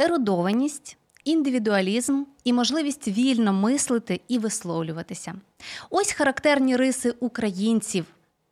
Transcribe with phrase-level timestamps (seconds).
[0.00, 5.34] ерудованість, індивідуалізм і можливість вільно мислити і висловлюватися.
[5.90, 8.04] Ось характерні риси українців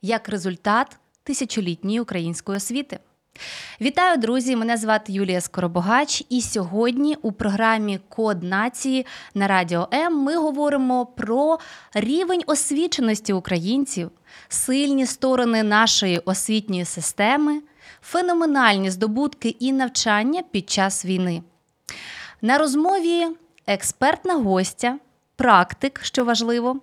[0.02, 2.98] як результат тисячолітньої української освіти.
[3.80, 4.56] Вітаю, друзі!
[4.56, 11.06] Мене звати Юлія Скоробогач, і сьогодні у програмі Код нації на радіо М ми говоримо
[11.06, 11.58] про
[11.94, 14.10] рівень освіченості українців,
[14.48, 17.60] сильні сторони нашої освітньої системи,
[18.10, 21.42] феноменальні здобутки і навчання під час війни.
[22.42, 23.26] На розмові
[23.66, 24.98] експертна гостя,
[25.36, 26.80] практик, що важливо,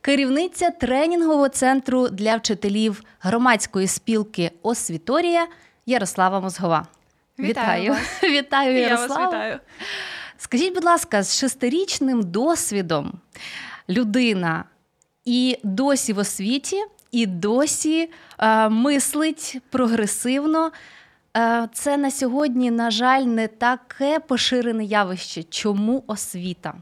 [0.00, 5.46] керівниця тренінгового центру для вчителів громадської спілки Освіторія
[5.86, 6.86] Ярослава Мозгова.
[7.38, 7.96] Вітаю.
[8.22, 9.24] Вітаю, Я Ярослава.
[9.24, 9.58] вас вітаю.
[10.38, 13.12] Скажіть, будь ласка, з шестирічним досвідом
[13.88, 14.64] людина
[15.24, 20.70] і досі в освіті, і досі е, мислить прогресивно.
[21.36, 25.42] Е, це на сьогодні, на жаль, не таке поширене явище.
[25.42, 26.74] Чому освіта?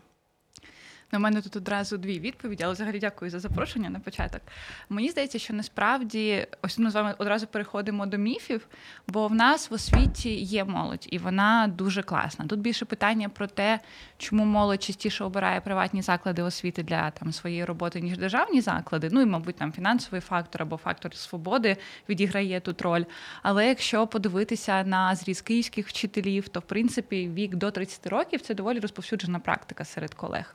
[1.13, 4.41] У мене тут одразу дві відповіді, але взагалі дякую за запрошення на початок.
[4.89, 8.67] Мені здається, що насправді ось ми з вами одразу переходимо до міфів,
[9.09, 12.47] бо в нас в освіті є молодь, і вона дуже класна.
[12.47, 13.81] Тут більше питання про те,
[14.19, 19.09] чому молодь частіше обирає приватні заклади освіти для там своєї роботи, ніж державні заклади.
[19.13, 21.77] Ну і, мабуть, там фінансовий фактор або фактор свободи
[22.09, 23.05] відіграє тут роль.
[23.43, 28.55] Але якщо подивитися на зріз київських вчителів, то в принципі вік до 30 років це
[28.55, 30.55] доволі розповсюджена практика серед колег.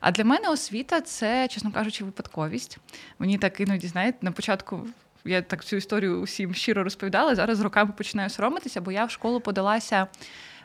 [0.00, 2.78] А для мене освіта це, чесно кажучи, випадковість.
[3.18, 4.86] Мені так іноді, знаєте, на початку.
[5.24, 7.34] Я так цю історію усім щиро розповідала.
[7.34, 10.06] Зараз роками починаю соромитися, бо я в школу подалася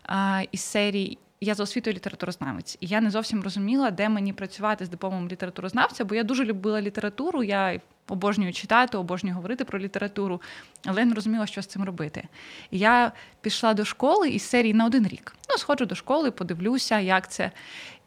[0.03, 1.17] а, із серії.
[1.41, 6.05] Я за освітою літературознавець, і я не зовсім розуміла, де мені працювати з дипломом літературознавця,
[6.05, 7.43] бо я дуже любила літературу.
[7.43, 10.41] Я обожнюю читати, обожнюю говорити про літературу,
[10.85, 12.23] але не розуміла, що з цим робити.
[12.71, 13.11] І я
[13.41, 15.35] пішла до школи із серії на один рік.
[15.49, 17.51] Ну, сходжу до школи, подивлюся, як це.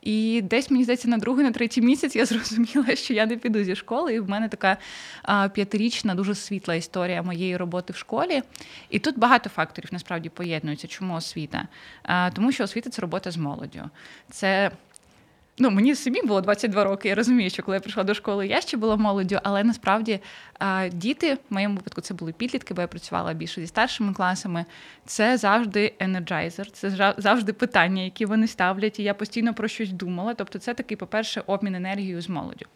[0.06, 3.64] І десь мені здається, на другий, на третій місяць я зрозуміла, що я не піду
[3.64, 4.14] зі школи.
[4.14, 4.76] І в мене така
[5.22, 8.42] а, п'ятирічна, дуже світла історія моєї роботи в школі.
[8.90, 10.86] І тут багато факторів насправді поєднуються.
[10.86, 11.68] Чому освіта?
[12.02, 13.90] А, тому що освіта це робота з молоддю.
[14.30, 14.70] Це
[15.58, 17.08] Ну, мені самі було 22 роки.
[17.08, 20.20] Я розумію, що коли я прийшла до школи, я ще була молоддю, але насправді
[20.92, 24.64] діти, в моєму випадку, це були підлітки, бо я працювала більше зі старшими класами.
[25.06, 29.00] Це завжди енерджайзер, це завжди питання, які вони ставлять.
[29.00, 30.34] І я постійно про щось думала.
[30.34, 32.66] Тобто, це такий, по-перше, обмін енергією з молоддю.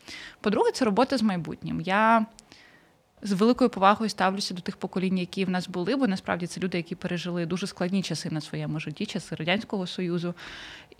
[0.41, 1.81] По-друге, це робота з майбутнім.
[1.81, 2.27] Я
[3.23, 6.77] з великою повагою ставлюся до тих поколінь, які в нас були, бо насправді це люди,
[6.79, 10.35] які пережили дуже складні часи на своєму житті, часи радянського союзу.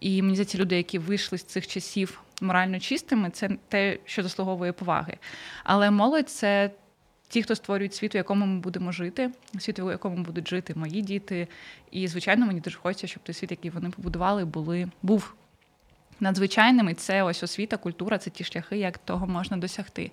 [0.01, 4.73] І мені здається, люди, які вийшли з цих часів морально чистими, це те, що заслуговує
[4.73, 5.17] поваги.
[5.65, 6.71] Але молодь це
[7.29, 11.03] ті, хто створюють світ, у якому ми будемо жити, світ, у якому будуть жити мої
[11.03, 11.49] діти.
[11.91, 15.35] І, звичайно, мені дуже хочеться, щоб той світ, який вони побудували, були був
[16.21, 16.89] надзвичайним.
[16.89, 20.11] І це ось освіта, культура, це ті шляхи, як того можна досягти.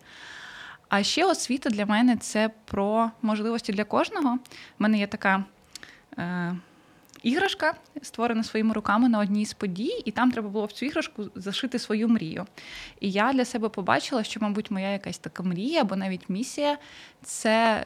[0.90, 4.34] А ще освіта для мене це про можливості для кожного.
[4.34, 4.38] У
[4.80, 5.44] мене є така
[6.18, 6.56] е,
[7.24, 11.26] іграшка, створена своїми руками на одній з подій, і там треба було в цю іграшку
[11.36, 12.46] зашити свою мрію.
[13.00, 16.78] І я для себе побачила, що, мабуть, моя якась така мрія або навіть місія
[17.24, 17.86] це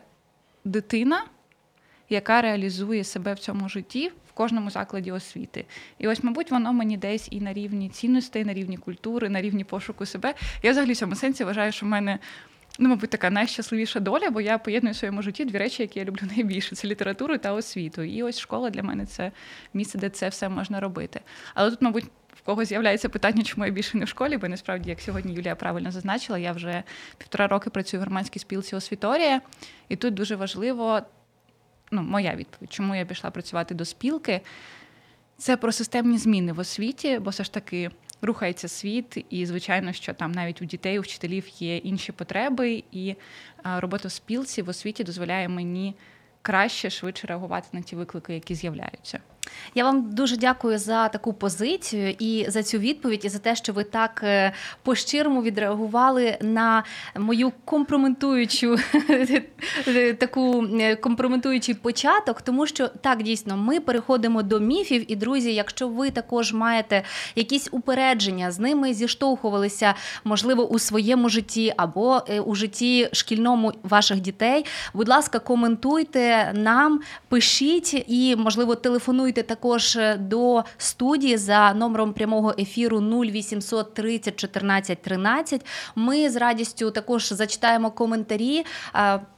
[0.66, 1.26] дитина,
[2.10, 4.12] яка реалізує себе в цьому житті.
[4.30, 5.66] В кожному закладі освіти.
[5.98, 9.64] І ось, мабуть, воно мені десь і на рівні цінностей, на рівні культури, на рівні
[9.64, 10.34] пошуку себе.
[10.64, 12.20] Я взагалі в цьому сенсі вважаю, що в мене
[12.80, 16.06] ну, мабуть, така найщасливіша доля, бо я поєдную в своєму житті дві речі, які я
[16.06, 18.02] люблю найбільше: це літературу та освіту.
[18.02, 19.32] І ось школа для мене це
[19.74, 21.22] місце, де це все можна робити.
[21.54, 24.90] Але тут, мабуть, в кого з'являється питання, чому я більше не в школі, бо насправді,
[24.90, 26.84] як сьогодні Юлія правильно зазначила, я вже
[27.18, 29.42] півтора роки працюю в громадській спілці освіторія,
[29.90, 31.02] і тут дуже важливо,
[31.92, 34.42] ну, моя відповідь, чому я пішла працювати до спілки.
[35.38, 37.92] Це про системні зміни в освіті, бо все ж таки
[38.22, 43.16] рухається світ, і звичайно, що там навіть у дітей, у вчителів є інші потреби, і
[43.64, 45.96] робота в спілці в освіті дозволяє мені
[46.42, 49.20] краще, швидше реагувати на ті виклики, які з'являються.
[49.76, 53.74] Я вам дуже дякую за таку позицію і за цю відповідь, і за те, що
[53.74, 54.54] ви так е,
[54.84, 56.84] по-щирому відреагували на
[57.18, 58.78] мою компрометуючу
[60.18, 65.12] таку е, компрометуючий початок, тому що так дійсно ми переходимо до міфів.
[65.12, 67.04] І друзі, якщо ви також маєте
[67.36, 69.94] якісь упередження, з ними зіштовхувалися,
[70.24, 74.66] можливо, у своєму житті або е, у житті шкільному ваших дітей.
[74.94, 77.00] Будь ласка, коментуйте нам,
[77.30, 84.36] пишіть і, можливо, телефонуйте так також е, до студії за номером прямого ефіру 0800 30
[84.36, 85.66] 14 13.
[85.96, 88.66] Ми з радістю також зачитаємо коментарі.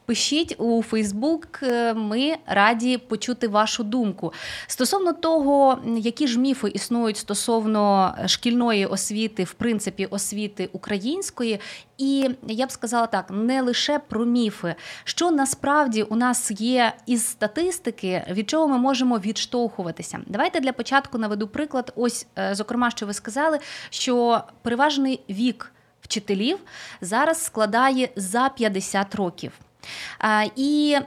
[0.06, 4.34] Пишіть у Фейсбук, е, ми раді почути вашу думку.
[4.68, 11.60] Стосовно того, які ж міфи існують стосовно шкільної освіти, в принципі, освіти української,
[11.98, 17.28] і я б сказала так, не лише про міфи, що насправді у нас є із
[17.28, 20.20] статистики, від чого ми можемо відштовхуватися.
[20.28, 21.94] Давайте для початку наведу приклад.
[21.96, 23.60] Ось, е, зокрема, що ви сказали,
[23.90, 25.72] що переважний вік
[26.02, 26.60] вчителів
[27.02, 29.52] зараз складає за 50 років.
[30.56, 30.98] І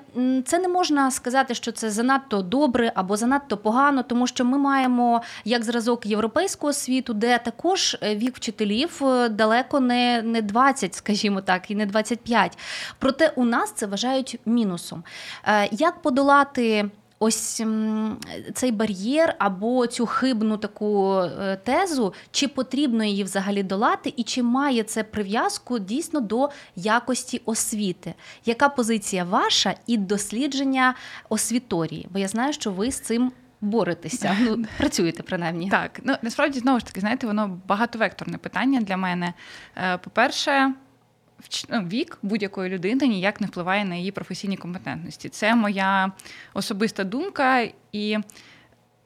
[0.45, 5.23] це не можна сказати, що це занадто добре або занадто погано, тому що ми маємо
[5.45, 11.41] як зразок європейського світу, де також е, вік вчителів е, далеко не не 20, скажімо
[11.41, 12.59] так, і не 25.
[12.99, 15.05] Проте у нас це вважають мінусом.
[15.45, 16.91] Е, як подолати?
[17.19, 17.63] Ось
[18.55, 24.43] цей бар'єр або цю хибну таку е, тезу, чи потрібно її взагалі долати, і чи
[24.43, 28.15] має це прив'язку дійсно до якості освіти?
[28.45, 30.95] Яка позиція ваша і дослідження
[31.29, 32.07] освіторії?
[32.11, 33.33] Бо я знаю, що ви з цим.
[33.61, 35.71] Боретеся, ну працюєте принаймні.
[35.71, 39.33] Так, ну насправді знову ж таки, знаєте, воно багатовекторне питання для мене.
[39.77, 40.73] Е, по-перше,
[41.71, 45.29] вік будь-якої людини ніяк не впливає на її професійні компетентності.
[45.29, 46.13] Це моя
[46.55, 48.19] особиста думка і.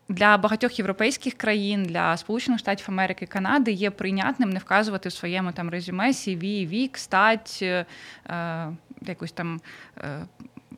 [0.09, 5.53] Для багатьох європейських країн, для Сполучених Штатів Америки, Канади є прийнятним не вказувати в своєму
[5.53, 7.87] там резюме CV, вік, стать, е,
[9.03, 9.61] якусь там
[9.99, 10.27] е,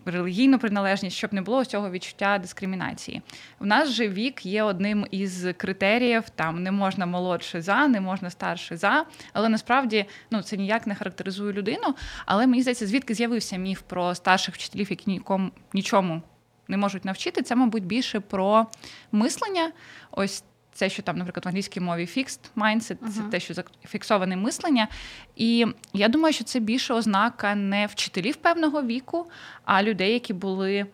[0.05, 3.23] релігійну приналежність, щоб не було цього відчуття дискримінації.
[3.61, 8.31] У нас же вік є одним із критеріїв, там не можна молодше за, не можна
[8.31, 9.05] старше за.
[9.33, 11.95] Але насправді ну, це ніяк не характеризує людину.
[12.27, 16.23] Але мені здається, звідки з'явився міф про старших вчителів, які нікому нічому
[16.69, 17.43] не можуть навчити.
[17.43, 18.67] Це, мабуть, більше про
[19.13, 19.73] мислення.
[20.11, 23.09] Ось це, що там, наприклад, в англійській мові fixed mindset, uh-huh.
[23.09, 24.89] це те, що зафіксоване мислення.
[25.37, 29.27] І я думаю, що це більше ознака не вчителів певного віку,
[29.65, 30.87] а людей, які були.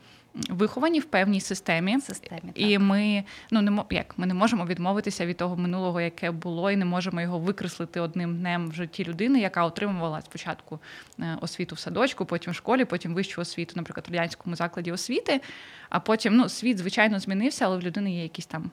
[0.50, 2.52] Виховані в певній системі, системі так.
[2.54, 6.76] і ми ну не як ми не можемо відмовитися від того минулого, яке було, і
[6.76, 10.80] не можемо його викреслити одним днем в житті людини, яка отримувала спочатку
[11.20, 15.40] е, освіту в садочку, потім в школі, потім вищу освіту, наприклад, в радянському закладі освіти.
[15.88, 18.70] А потім ну світ звичайно змінився, але в людини є якісь там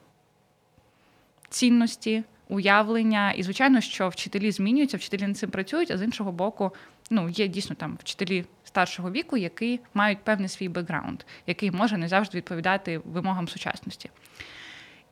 [1.49, 3.31] цінності, уявлення.
[3.31, 6.71] І, звичайно, що вчителі змінюються, вчителі над цим працюють, а з іншого боку,
[7.09, 12.07] ну, є дійсно там вчителі старшого віку, які мають певний свій бекграунд, який може не
[12.07, 14.09] завжди відповідати вимогам сучасності.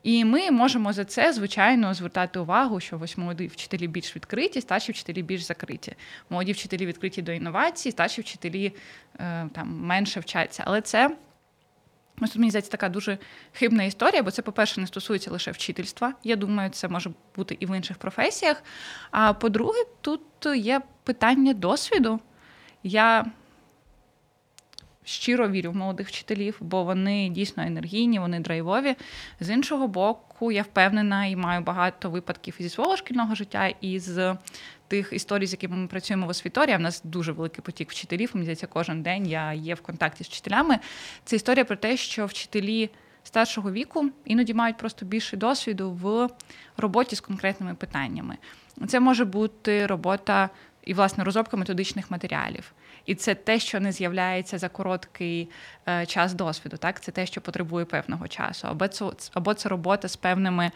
[0.04, 4.92] І ми можемо за це, звичайно, звертати увагу, що ось молоді вчителі більш відкриті, старші
[4.92, 5.96] вчителі більш закриті.
[6.30, 8.74] Молоді вчителі відкриті до інновацій, старші вчителі
[9.20, 10.64] е, там менше вчаться.
[10.68, 11.16] Але це
[12.22, 13.17] Ось тут, мені здається, така дуже
[13.53, 16.13] хибна історія, бо це, по-перше, не стосується лише вчительства.
[16.24, 18.63] Я думаю, це може бути і в інших професіях.
[19.12, 20.22] А по-друге, тут
[20.55, 22.20] є питання досвіду.
[22.84, 23.25] Я
[25.03, 28.95] щиро вірю в молодих вчителів, бо вони дійсно енергійні, вони драйвові.
[29.39, 34.36] З іншого боку, я впевнена і маю багато випадків зі свого шкільного життя, і з
[34.88, 38.31] тих історій, з якими ми працюємо в освіторії, в нас дуже великий потік вчителів.
[38.33, 40.79] Мені здається, кожен день я є в контакті з вчителями.
[41.25, 42.89] Це історія про те, що вчителі.
[43.25, 46.29] Старшого віку іноді мають просто більше досвіду в
[46.77, 48.38] роботі з конкретними питаннями.
[48.88, 50.50] Це може бути робота
[50.86, 52.74] і власне розробка методичних матеріалів.
[53.06, 55.50] І це те, що не з'являється за короткий
[55.88, 56.78] е, час досвіду.
[56.78, 60.72] Так, це те, що потребує певного часу, або це або це робота з певними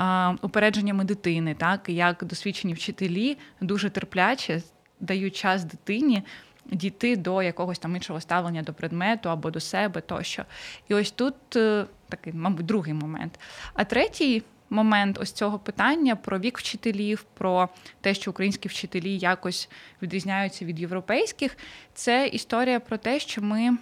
[0.00, 4.62] е, упередженнями дитини, так як досвідчені вчителі дуже терпляче
[5.00, 6.22] дають час дитині.
[6.66, 10.44] Дійти до якогось там іншого ставлення до предмету або до себе тощо.
[10.88, 13.40] І ось тут е, такий, мабуть, другий момент.
[13.74, 17.68] А третій момент ось цього питання про вік вчителів, про
[18.00, 19.68] те, що українські вчителі якось
[20.02, 21.56] відрізняються від європейських,
[21.94, 23.76] це історія про те, що ми,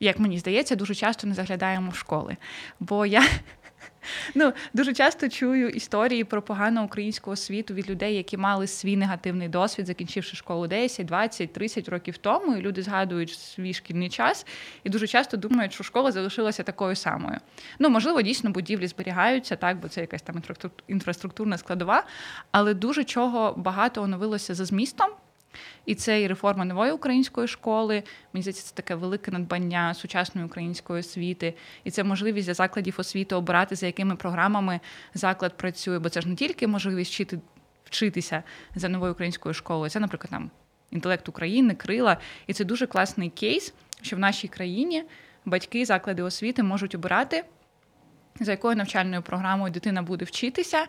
[0.00, 2.36] як мені здається, дуже часто не заглядаємо в школи.
[2.80, 3.22] Бо я
[4.34, 9.48] Ну, Дуже часто чую історії про погану українську освіту від людей, які мали свій негативний
[9.48, 12.56] досвід, закінчивши школу 10, 20, 30 років тому.
[12.56, 14.46] І люди згадують свій шкільний час
[14.84, 17.38] і дуже часто думають, що школа залишилася такою самою.
[17.78, 20.42] Ну, можливо, дійсно будівлі зберігаються, так, бо це якась там
[20.88, 22.04] інфраструктурна складова,
[22.50, 25.08] але дуже чого багато оновилося за змістом.
[25.86, 28.02] І це і реформа нової української школи.
[28.32, 33.34] Мені здається, це таке велике надбання сучасної української освіти, і це можливість для закладів освіти
[33.34, 34.80] обирати, за якими програмами
[35.14, 35.98] заклад працює.
[35.98, 37.38] Бо це ж не тільки можливість вчити
[37.84, 38.42] вчитися
[38.74, 39.90] за новою українською школою.
[39.90, 40.50] Це, наприклад, там
[40.90, 42.16] інтелект України, крила.
[42.46, 45.04] І це дуже класний кейс, що в нашій країні
[45.44, 47.44] батьки, заклади освіти можуть обирати,
[48.40, 50.86] за якою навчальною програмою дитина буде вчитися,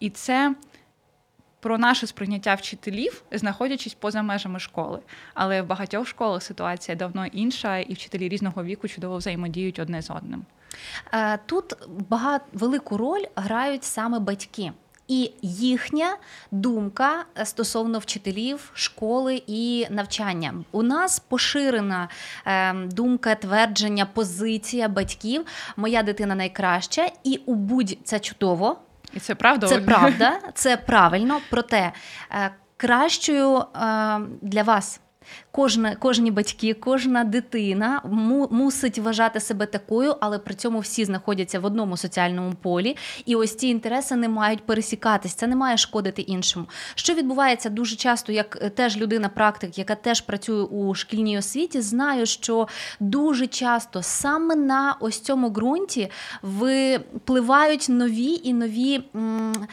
[0.00, 0.54] і це
[1.62, 4.98] про наше сприйняття вчителів, знаходячись поза межами школи.
[5.34, 10.10] Але в багатьох школах ситуація давно інша, і вчителі різного віку чудово взаємодіють одне з
[10.10, 10.44] одним.
[11.14, 11.74] Е, тут
[12.08, 14.72] багато велику роль грають саме батьки.
[15.08, 16.16] І їхня
[16.50, 20.54] думка стосовно вчителів, школи і навчання.
[20.72, 22.08] У нас поширена
[22.46, 25.46] е, думка, твердження, позиція батьків.
[25.76, 28.78] Моя дитина найкраща, і у будь це чудово.
[29.12, 29.68] І це правда?
[29.68, 31.40] Це правда, це правильно.
[31.50, 31.92] Проте
[32.30, 33.64] е, кращою е,
[34.42, 35.00] для вас
[35.50, 41.60] Кожна, Кожні батьки, кожна дитина му, мусить вважати себе такою, але при цьому всі знаходяться
[41.60, 45.34] в одному соціальному полі, і ось ці інтереси не мають пересікатись.
[45.34, 46.66] Це не має шкодити іншому.
[46.94, 51.80] Що відбувається дуже часто, як е, теж людина практик, яка теж працює у шкільній освіті,
[51.80, 52.68] знаю, що
[53.00, 56.10] дуже часто саме на ось цьому ґрунті
[56.42, 59.04] випливають нові і нові.
[59.14, 59.68] М-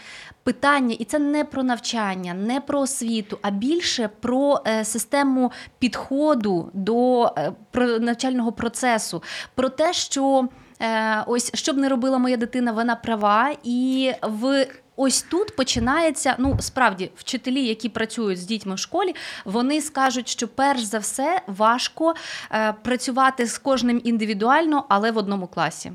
[0.50, 6.70] питання, і це не про навчання, не про освіту, а більше про е, систему підходу
[6.74, 9.24] до е, навчального процесу,
[9.56, 10.48] про те, що
[10.82, 14.68] е, ось що б не робила моя дитина, вона права, і в
[15.02, 16.36] Ось тут починається.
[16.38, 19.16] Ну справді вчителі, які працюють з дітьми в школі,
[19.46, 22.16] вони скажуть, що перш за все важко
[22.52, 25.92] е, працювати з кожним індивідуально, але в одному класі.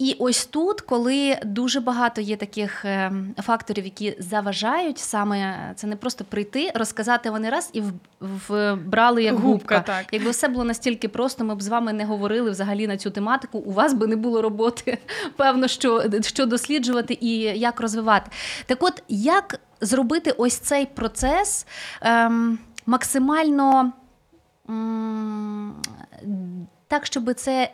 [0.00, 5.96] І ось тут, коли дуже багато є таких е, факторів, які заважають, саме це не
[5.96, 7.82] просто прийти, розказати вони раз і
[8.20, 9.48] вбрали як губка.
[9.48, 9.80] губка.
[9.80, 10.06] Так.
[10.12, 13.58] Якби все було настільки просто, ми б з вами не говорили взагалі на цю тематику.
[13.58, 14.98] У вас би не було роботи,
[15.36, 18.30] певно, що, що досліджувати і як розвивати.
[18.66, 21.66] Так, от як зробити ось цей процес
[22.00, 23.92] ем, максимально
[24.68, 25.74] ем,
[26.88, 27.70] так, щоб це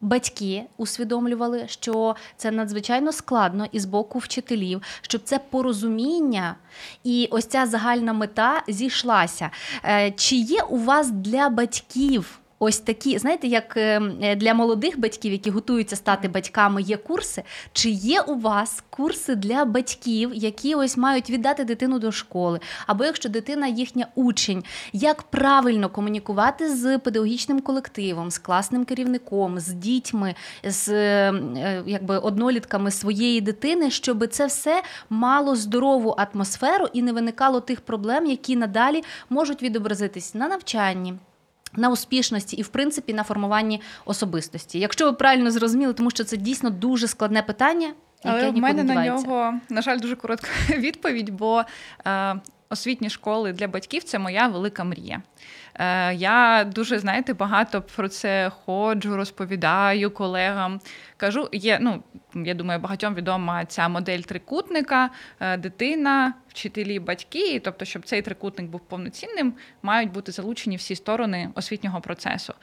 [0.00, 6.56] Батьки усвідомлювали, що це надзвичайно складно і з боку вчителів, щоб це порозуміння
[7.04, 9.50] і ось ця загальна мета зійшлася.
[9.84, 14.98] Е, чи є у вас для батьків ось такі, знаєте, як ем, е, для молодих
[14.98, 17.42] батьків, які готуються стати батьками, є курси.
[17.72, 22.60] Чи є у вас курси для батьків, які ось мають віддати дитину до школи?
[22.86, 29.68] Або якщо дитина їхня учень, як правильно комунікувати з педагогічним колективом, з класним керівником, з
[29.68, 30.34] дітьми,
[30.64, 30.88] з
[31.28, 37.60] ем, е, якби однолітками своєї дитини, щоб це все мало здорову атмосферу і не виникало
[37.60, 41.14] тих проблем, які надалі можуть відобразитись на навчанні?
[41.76, 46.36] На успішності і, в принципі, на формуванні особистості, якщо ви правильно зрозуміли, тому що це
[46.36, 47.92] дійсно дуже складне питання.
[48.24, 51.62] Але в мене на нього, на жаль, дуже коротка відповідь, бо
[52.06, 52.34] е,
[52.70, 55.22] освітні школи для батьків це моя велика мрія.
[55.74, 60.80] Е, Я дуже, знаєте, багато про це ходжу, розповідаю колегам.
[61.18, 62.02] Кажу, є, ну,
[62.34, 65.10] я думаю, багатьом відома ця модель трикутника,
[65.40, 67.60] е, дитина, вчителі, батьки.
[67.64, 72.54] Тобто, щоб цей трикутник був повноцінним, мають бути залучені всі сторони освітнього процесу.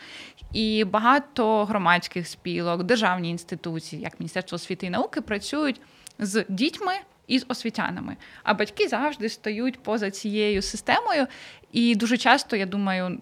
[0.54, 5.82] І багато громадських спілок, державні інституції, як Міністерство освіти і науки, працюють
[6.20, 6.94] з дітьми
[7.28, 8.18] і з освітянами.
[8.44, 11.28] А батьки завжди стають поза цією системою.
[11.72, 13.22] І дуже часто, я думаю,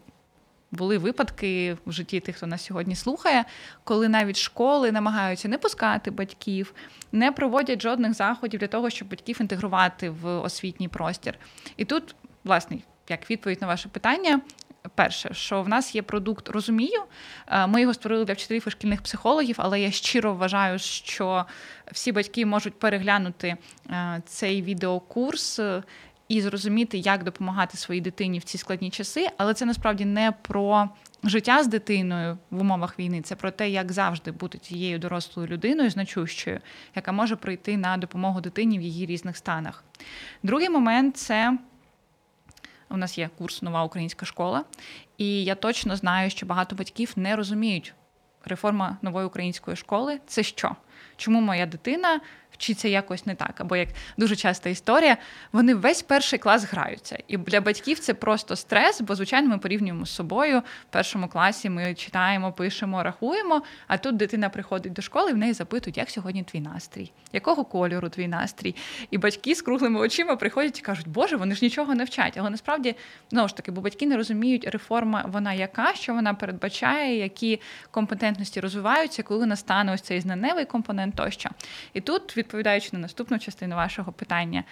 [0.73, 3.45] були випадки в житті тих, хто нас сьогодні слухає,
[3.83, 6.73] коли навіть школи намагаються не пускати батьків,
[7.11, 11.39] не проводять жодних заходів для того, щоб батьків інтегрувати в освітній простір.
[11.77, 12.77] І тут, власне,
[13.09, 14.41] як відповідь на ваше питання,
[14.95, 17.03] перше, що в нас є продукт розумію.
[17.47, 21.45] Е, ми його створили для вчителів і шкільних психологів, але я щиро вважаю, що
[21.91, 23.55] всі батьки можуть переглянути
[23.89, 25.59] е, цей відеокурс.
[26.33, 30.89] І зрозуміти, як допомагати своїй дитині в ці складні часи, але це насправді не про
[31.23, 35.89] життя з дитиною в умовах війни, це про те, як завжди бути тією дорослою людиною,
[35.89, 36.59] значущою,
[36.95, 39.83] яка може прийти на допомогу дитині в її різних станах.
[40.43, 41.57] Другий момент це
[42.89, 44.63] у нас є курс Нова українська школа,
[45.17, 47.93] і я точно знаю, що багато батьків не розуміють
[48.45, 50.75] реформа нової української школи це що?
[51.17, 52.19] Чому моя дитина
[52.53, 53.61] вчиться якось не так.
[53.61, 55.17] Або як дуже часта історія,
[55.51, 57.17] вони весь перший клас граються.
[57.27, 60.59] І для батьків це просто стрес, бо, звичайно, ми порівнюємо з собою.
[60.59, 63.61] В першому класі ми читаємо, пишемо, рахуємо.
[63.87, 67.65] А тут дитина приходить до школи, і в неї запитують, як сьогодні твій настрій, якого
[67.65, 68.75] кольору твій настрій.
[69.11, 72.37] І батьки з круглими очима приходять і кажуть, Боже, вони ж нічого не вчать.
[72.37, 72.95] Але насправді
[73.29, 78.59] знову ж таки, бо батьки не розуміють, реформа вона яка, що вона передбачає, які компетентності
[78.59, 81.49] розвиваються, коли настане ось цей знаневий компонент тощо.
[81.93, 84.63] І тут відповідаючи на наступну частину вашого питання,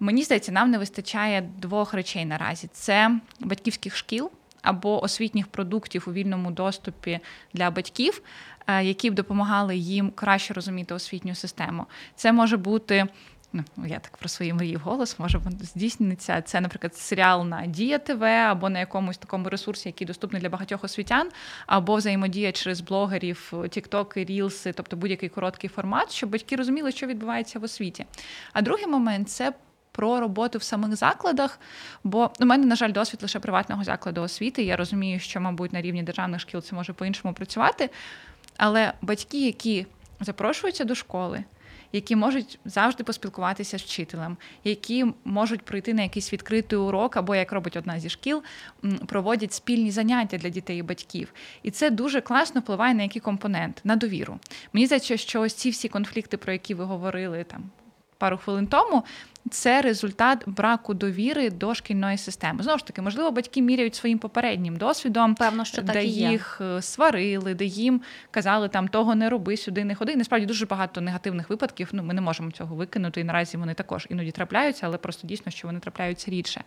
[0.00, 4.30] мені здається, нам не вистачає двох речей наразі: це батьківських шкіл
[4.62, 7.20] або освітніх продуктів у вільному доступі
[7.54, 8.22] для батьків,
[8.66, 11.86] е, які б допомагали їм краще розуміти освітню систему.
[12.16, 13.06] Це може бути
[13.52, 16.42] ну я так про свої мрії голос, може здійсниться.
[16.42, 20.84] Це, наприклад, серіал на Дія ТВ або на якомусь такому ресурсі, який доступний для багатьох
[20.84, 21.30] освітян,
[21.66, 27.58] або взаємодія через блогерів, тіктоки, рілси, тобто будь-який короткий формат, щоб батьки розуміли, що відбувається
[27.58, 28.06] в освіті.
[28.52, 29.52] А другий момент це.
[29.94, 31.60] Про роботу в самих закладах,
[32.04, 34.62] бо у мене, на жаль, досвід лише приватного закладу освіти.
[34.62, 37.90] Я розумію, що, мабуть, на рівні державних шкіл це може по-іншому працювати.
[38.56, 39.86] Але батьки, які
[40.20, 41.44] запрошуються до школи,
[41.92, 47.52] які можуть завжди поспілкуватися з вчителем, які можуть прийти на якийсь відкритий урок, або як
[47.52, 48.42] робить одна зі шкіл,
[49.06, 51.34] проводять спільні заняття для дітей і батьків.
[51.62, 54.38] І це дуже класно впливає на який компонент на довіру.
[54.72, 57.70] Мені здається, що ось ці всі конфлікти, про які ви говорили там
[58.18, 59.04] пару хвилин тому,
[59.50, 62.62] це результат браку довіри до шкільної системи.
[62.62, 66.30] Знову ж таки, можливо, батьки міряють своїм попереднім досвідом, певно, що так і є.
[66.30, 70.16] їх е, сварили, де їм казали там того не роби, сюди не ходи.
[70.16, 71.88] насправді дуже багато негативних випадків.
[71.92, 73.20] Ну ми не можемо цього викинути.
[73.20, 76.64] І наразі вони також іноді трапляються, але просто дійсно, що вони трапляються рідше.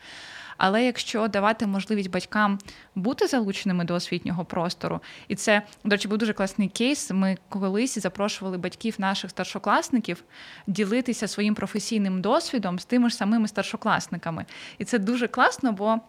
[0.57, 2.59] Але якщо давати можливість батькам
[2.95, 7.11] бути залученими до освітнього простору, і це, до речі, був дуже класний кейс.
[7.11, 10.23] Ми колись запрошували батьків наших старшокласників
[10.67, 14.45] ділитися своїм професійним досвідом з тими ж самими старшокласниками.
[14.77, 15.99] І це дуже класно, бо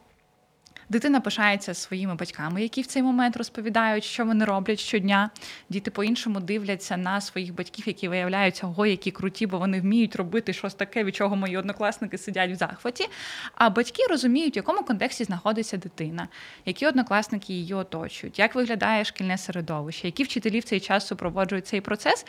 [0.88, 5.30] Дитина пишається своїми батьками, які в цей момент розповідають, що вони роблять щодня.
[5.68, 10.52] Діти по-іншому дивляться на своїх батьків, які виявляються, ого, які круті, бо вони вміють робити
[10.52, 13.09] щось таке, від чого мої однокласники сидять в захваті.
[13.54, 16.28] А батьки розуміють, в якому контексті знаходиться дитина,
[16.64, 21.81] які однокласники її оточують, як виглядає шкільне середовище, які вчителі в цей час супроводжують цей
[21.81, 22.26] процес.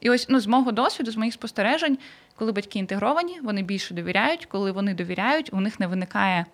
[0.00, 1.98] І ось ну, з мого досвіду, з моїх спостережень,
[2.36, 4.46] коли батьки інтегровані, вони більше довіряють.
[4.46, 6.46] Коли вони довіряють, у них не виникає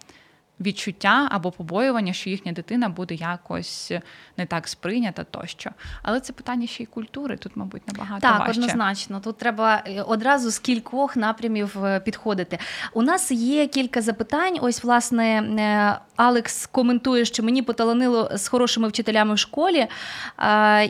[0.60, 3.92] відчуття або побоювання, що їхня дитина буде якось
[4.36, 5.70] не так сприйнята тощо.
[6.02, 7.36] Але це питання ще й культури.
[7.36, 8.60] Тут, мабуть, набагато так, важче.
[8.60, 9.20] однозначно.
[9.20, 12.58] Тут треба е, одразу з кількох напрямів е, підходити.
[12.92, 14.58] У нас є кілька запитань.
[14.60, 19.86] Ось, власне, е, Алекс коментує, що мені поталанило з хорошими вчителями в школі,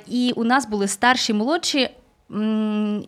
[0.07, 1.91] і у нас були старші молодші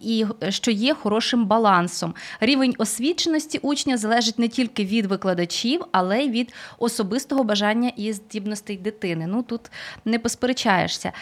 [0.00, 2.14] і що є хорошим балансом.
[2.40, 8.76] Рівень освіченості учня залежить не тільки від викладачів, але й від особистого бажання і здібностей
[8.76, 9.26] дитини.
[9.26, 9.60] Ну тут
[10.04, 11.12] не посперечаєшся.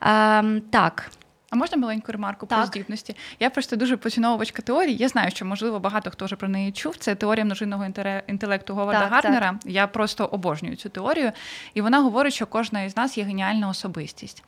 [0.00, 1.10] Ем, так.
[1.52, 2.58] А можна маленьку ремарку так.
[2.58, 3.16] про здібності?
[3.40, 4.96] Я просто дуже поціновувачка теорії.
[4.96, 6.96] Я знаю, що можливо багато хто вже про неї чув.
[6.96, 7.86] Це теорія множинного
[8.26, 9.50] інтелекту Говарда так, Гарнера.
[9.50, 9.72] Так.
[9.72, 11.32] Я просто обожнюю цю теорію,
[11.74, 14.44] і вона говорить, що кожна із нас є геніальна особистість.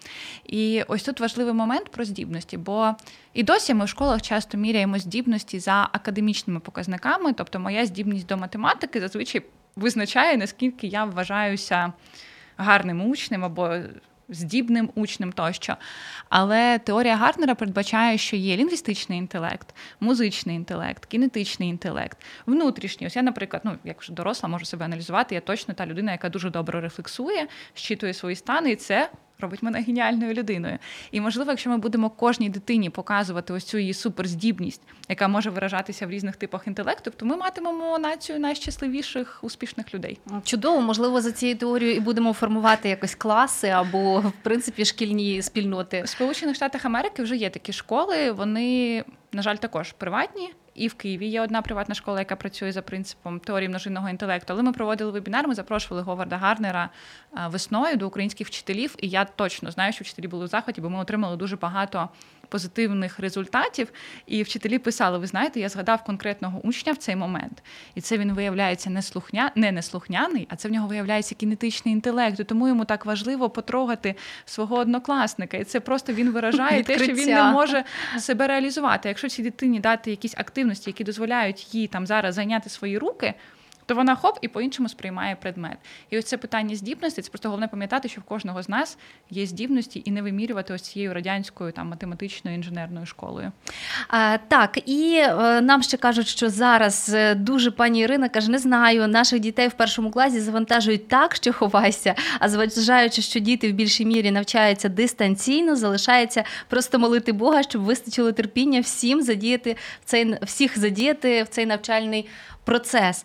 [0.46, 2.94] І ось тут важливий момент про здібності, бо
[3.34, 8.36] і досі ми в школах часто міряємо здібності за академічними показниками, тобто моя здібність до
[8.36, 9.42] математики зазвичай
[9.76, 11.92] визначає, наскільки я вважаюся
[12.56, 13.76] гарним учнем або
[14.28, 15.76] здібним учнем тощо.
[16.28, 23.06] Але теорія Гартнера передбачає, що є лінгвістичний інтелект, музичний інтелект, кінетичний інтелект, внутрішній.
[23.06, 25.34] Ось я, наприклад, ну як вже доросла, можу себе аналізувати.
[25.34, 29.80] Я точно та людина, яка дуже добре рефлексує, щитує свої стани, і це робить мене
[29.80, 30.78] геніальною людиною.
[31.10, 36.06] І можливо, якщо ми будемо кожній дитині показувати ось цю її суперздібність, яка може виражатися
[36.06, 40.18] в різних типах інтелекту, то ми матимемо націю найщасливіших успішних людей.
[40.44, 46.02] Чудово, можливо, за цією теорією і будемо формувати якось класи або в принципі шкільні спільноти.
[46.02, 48.32] В Сполучених Штатах Америки вже є такі школи.
[48.32, 50.50] Вони, на жаль, також приватні.
[50.74, 54.52] І в Києві є одна приватна школа, яка працює за принципом теорії множинного інтелекту.
[54.52, 56.90] Але ми проводили вебінар, ми запрошували Говарда Гарнера
[57.46, 58.94] весною до українських вчителів.
[58.98, 62.08] І я точно знаю, що вчителі були в захваті, бо ми отримали дуже багато
[62.48, 63.92] позитивних результатів.
[64.26, 67.62] І вчителі писали: ви знаєте, я згадав конкретного учня в цей момент,
[67.94, 72.40] і це він виявляється не слухня, не неслухняний, а це в нього виявляється кінетичний інтелект.
[72.40, 75.56] І Тому йому так важливо потрогати свого однокласника.
[75.56, 77.84] І це просто він виражає те, що він не може
[78.18, 79.08] себе реалізувати.
[79.08, 83.34] Якщо цій дитині дати якісь активності, які дозволяють їй там зараз зайняти свої руки
[83.86, 85.78] то вона хоп і по-іншому сприймає предмет.
[86.10, 88.98] І ось це питання здібності, це просто головне пам'ятати, що в кожного з нас
[89.30, 93.52] є здібності і не вимірювати ось цією радянською там математичною інженерною школою.
[94.08, 98.58] А, Так, і е, нам ще кажуть, що зараз е, дуже пані Ірина каже: не
[98.58, 102.14] знаю, наших дітей в першому класі завантажують так, що ховайся.
[102.38, 108.32] А зважаючи, що діти в більшій мірі навчаються дистанційно, залишається просто молити Бога, щоб вистачило
[108.32, 112.28] терпіння всім задіяти в цей всіх задіяти в цей навчальний
[112.64, 113.24] процес.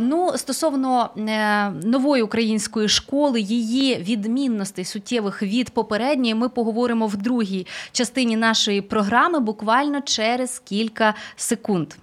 [0.00, 7.66] Ну, Стосовно е, нової української школи, її відмінностей суттєвих від попередньої, ми поговоримо в другій
[7.92, 11.94] частині нашої програми буквально через кілька секунд.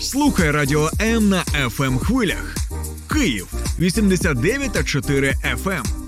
[0.00, 2.54] Слухай радіо М на fm ем хвилях.
[3.12, 6.07] Київ 89,4 FM.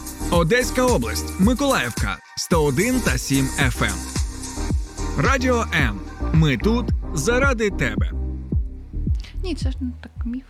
[0.31, 3.95] Одеська область, Миколаївка 101 та 7 FM.
[5.17, 5.99] Радіо М.
[6.33, 8.11] Ми тут заради тебе.
[9.43, 10.43] Ні, це ж не так міф.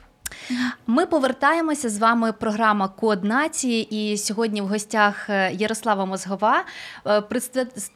[0.88, 2.34] Ми повертаємося з вами.
[2.34, 4.12] Програма Код нації.
[4.12, 6.65] І сьогодні в гостях е, Ярослава Мозгова
[7.08, 7.22] е,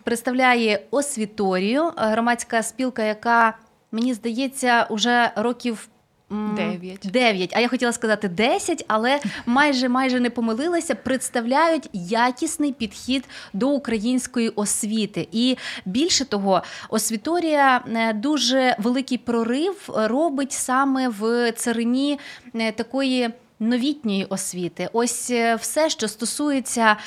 [0.04, 3.58] представляє освіторію, громадська спілка, яка
[3.92, 5.88] мені здається, уже років
[6.30, 7.00] Дев'ять.
[7.04, 7.52] Дев'ять.
[7.54, 10.96] А я хотіла сказати десять, але майже майже не помилилася.
[10.96, 15.28] Представляють якісний підхід до української освіти.
[15.32, 22.20] І більше того, освіторія е, дуже великий прорив робить саме в царині
[22.56, 24.90] е, такої новітньої освіти.
[24.94, 26.98] Ось е, все, що стосується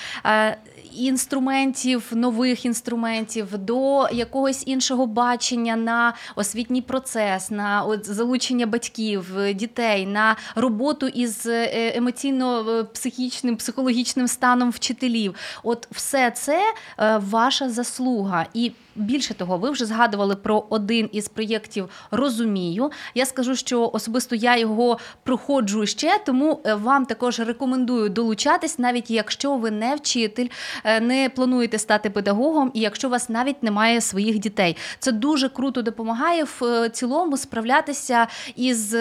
[0.98, 10.06] інструментів, нових інструментів, до якогось іншого бачення на освітній процес, на от, залучення батьків, дітей,
[10.06, 15.34] на роботу із е, емоційно-психічним, психологічним станом вчителів.
[15.62, 18.46] От все це е, ваша заслуга.
[18.54, 22.90] І Більше того, ви вже згадували про один із проєктів Розумію.
[23.14, 29.10] Я скажу, що особисто я його проходжу ще, тому е, вам також рекомендую долучатись, навіть
[29.10, 30.48] якщо ви не вчитель,
[30.84, 34.76] е, не плануєте стати педагогом, і якщо у вас навіть немає своїх дітей.
[34.98, 38.96] Це дуже круто допомагає в е, цілому справлятися із.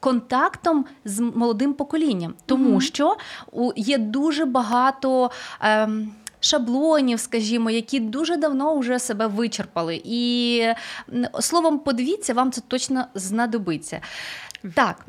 [0.00, 2.80] Контактом з молодим поколінням, тому mm-hmm.
[2.80, 3.16] що
[3.76, 5.30] є дуже багато.
[5.60, 10.00] Ем, шаблонів, скажімо, які дуже давно вже себе вичерпали.
[10.04, 10.62] І
[11.40, 14.00] словом, подивіться, вам це точно знадобиться.
[14.74, 15.06] Так,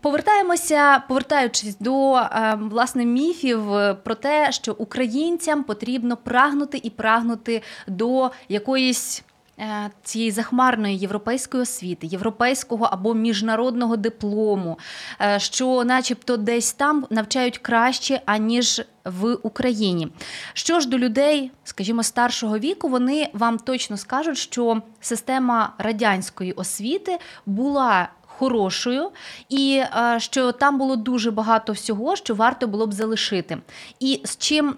[0.00, 3.62] повертаємося, повертаючись до е, власне міфів
[4.04, 9.24] про те, що українцям потрібно прагнути і прагнути до якоїсь.
[9.58, 14.78] Е, цієї захмарної європейської освіти, європейського або міжнародного диплому,
[15.20, 20.08] е, що, начебто, десь там навчають краще аніж в Україні.
[20.52, 27.18] Що ж до людей, скажімо, старшого віку, вони вам точно скажуть, що система радянської освіти
[27.46, 28.08] була.
[28.38, 29.10] Хорошою,
[29.48, 33.58] і е, що там було дуже багато всього, що варто було б залишити.
[34.00, 34.76] І з чим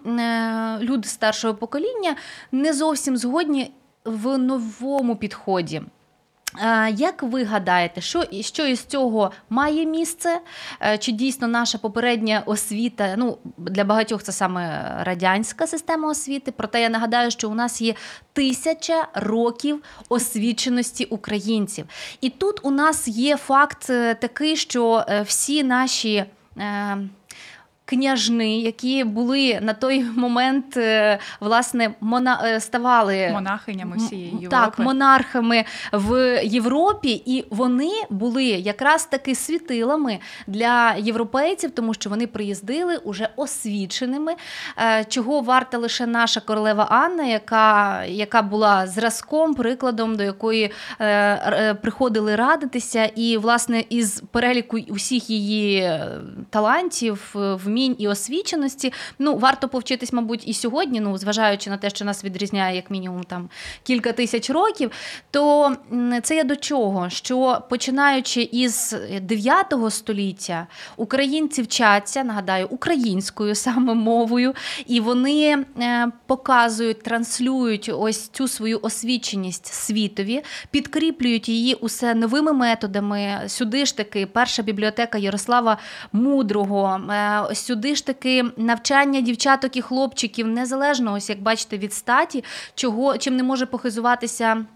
[0.81, 2.17] люди старшого покоління
[2.53, 3.73] не зовсім згодні
[4.07, 5.83] в новому підході.
[6.95, 10.41] Як ви гадаєте, що що із цього має місце?
[10.81, 13.15] Е, чи дійсно наша попередня освіта?
[13.19, 16.53] Ну для багатьох це саме радянська система освіти?
[16.57, 17.95] Проте я нагадаю, що у нас є
[18.33, 21.87] тисяча років освіченості українців,
[22.21, 26.25] і тут у нас є факт е, такий, що е, всі наші
[27.87, 34.49] княжни, які були на той момент е, власне мона е, ставали монахинями всієї Європи.
[34.49, 42.27] Так, монархами в Європі, і вони були якраз таки світилами для європейців, тому що вони
[42.27, 44.35] приїздили уже освіченими.
[44.79, 50.71] Е, чого варта лише наша королева Анна, яка яка була зразком, прикладом, до якої
[51.83, 55.91] приходили радитися, і власне із переліку усіх її
[56.51, 58.93] талантів в вмінь і освіченості.
[59.19, 63.25] Ну, варто повчитись, мабуть, і сьогодні, ну, зважаючи на те, що нас відрізняє як мінімум
[63.25, 63.49] там
[63.83, 64.91] кілька тисяч років,
[65.31, 65.77] то
[66.23, 67.11] це я до чого?
[67.11, 74.55] Що починаючи із 9 століття українці вчаться, нагадаю, українською саме мовою,
[74.87, 83.41] і вони е, показують, транслюють ось цю свою освіченість світові, підкріплюють її усе новими методами.
[83.47, 85.79] Сюди ж таки перша бібліотека Ярослава
[86.13, 92.45] Мудрого, е, сюди ж таки навчання дівчаток і хлопчиків незалежно, ось як бачите, від статі,
[92.75, 94.67] чого чим не може похизуватися.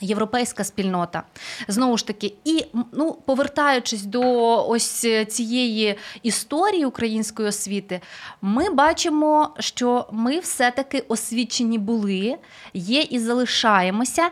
[0.00, 1.22] Європейська спільнота
[1.68, 4.22] знову ж таки, і ну повертаючись до
[4.68, 8.00] ось цієї історії української освіти,
[8.42, 12.36] ми бачимо, що ми все-таки освічені були,
[12.74, 14.30] є і залишаємося.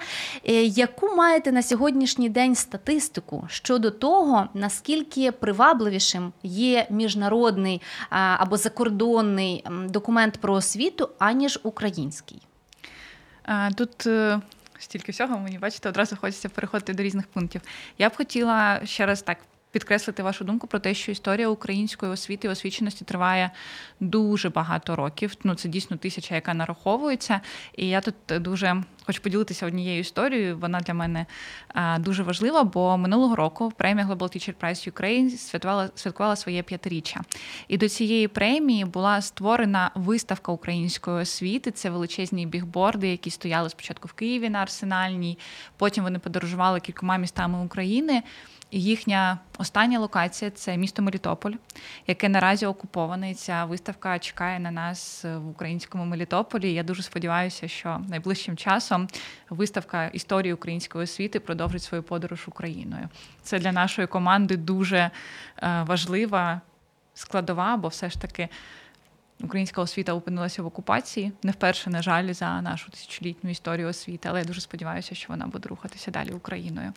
[0.49, 9.65] Е, яку маєте на сьогоднішній день статистику щодо того, наскільки привабливішим є міжнародний або закордонний
[9.89, 12.43] документ про освіту, аніж український?
[13.77, 14.41] Тут е,
[14.79, 17.61] стільки всього, мені бачите, одразу хочеться переходити до різних пунктів.
[17.99, 19.39] Я б хотіла ще раз так.
[19.71, 23.51] Підкреслити вашу думку про те, що історія української освіти і освіченості триває
[24.01, 25.35] дуже багато років.
[25.45, 27.41] Ну це дійсно тисяча, яка нараховується.
[27.77, 30.59] І я тут дуже хочу поділитися однією історією.
[30.59, 31.27] Вона для мене
[31.99, 37.21] дуже важлива, бо минулого року премія Global Teacher Prize Ukraine святкувала, святкувала своє п'ятиріччя.
[37.69, 41.71] І до цієї премії була створена виставка української освіти.
[41.71, 45.39] Це величезні бігборди, які стояли спочатку в Києві на Арсенальній.
[45.77, 48.23] Потім вони подорожували кількома містами України.
[48.71, 51.53] Їхня остання локація це місто Мелітополь,
[52.07, 53.35] яке наразі окуповане.
[53.35, 56.73] Ця виставка чекає на нас в українському Мелітополі.
[56.73, 59.09] Я дуже сподіваюся, що найближчим часом
[59.51, 63.09] виставка історії української освіти продовжить свою подорож Україною.
[63.43, 65.11] Це для нашої команди дуже е,
[65.83, 66.61] важлива
[67.15, 68.49] складова, бо все ж таки.
[69.41, 74.39] Українська освіта опинилася в окупації не вперше, на жаль, за нашу тисячолітню історію освіти, але
[74.39, 76.93] я дуже сподіваюся, що вона буде рухатися далі Україною.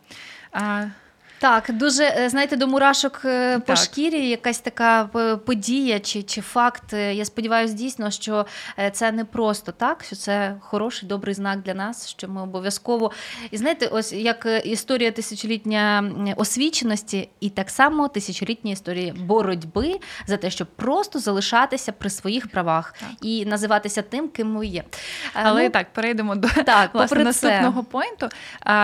[1.41, 6.41] Так, дуже е, знаєте, до мурашок е, по шкірі якась така е, подія чи чи
[6.41, 6.93] факт.
[6.93, 8.45] Я сподіваюся, дійсно, що
[8.91, 13.12] це не просто так, що це хороший добрий знак для нас, що ми обов'язково
[13.51, 16.04] і знаєте, ось як історія тисячолітня
[16.36, 22.93] освіченості, і так само тисячолітня історія боротьби за те, щоб просто залишатися при своїх правах
[22.99, 23.10] так.
[23.21, 24.84] і називатися тим, ким ми є.
[25.34, 28.30] Але ну, так перейдемо до так, власне, наступного поінту.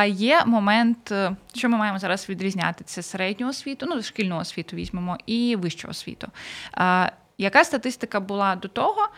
[0.07, 1.13] Є момент,
[1.57, 6.27] що ми маємо зараз відрізняти це середню освіту, ну шкільну освіту візьмемо, і вищу освіту.
[6.71, 9.09] А, Яка статистика була до того?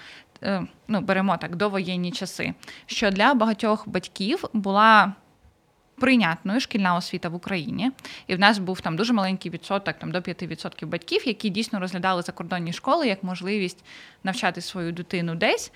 [0.44, 2.54] Е, ну, беремо так довоєнні часи,
[2.86, 5.14] що для багатьох батьків була
[6.00, 7.92] прийнятною шкільна освіта в Україні,
[8.28, 12.22] і в нас був там дуже маленький відсоток, там до 5% батьків, які дійсно розглядали
[12.22, 13.86] закордонні школи як можливість
[14.24, 15.72] навчати свою дитину десь.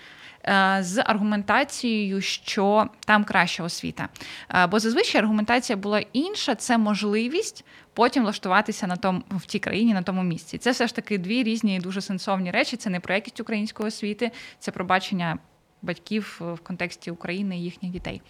[0.47, 4.10] Е, з аргументацією, що там краща освіта.
[4.49, 9.93] Е, бо зазвичай аргументація була інша, це можливість потім влаштуватися на тому в тій країні
[9.93, 10.58] на тому місці.
[10.58, 12.77] Це все ж таки дві різні дуже сенсовні речі.
[12.77, 15.38] Це не про якість української освіти, це про бачення
[15.84, 18.22] батьків в контексті України і їхніх дітей.